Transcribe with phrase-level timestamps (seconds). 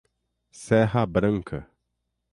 [0.51, 1.69] Serra Branca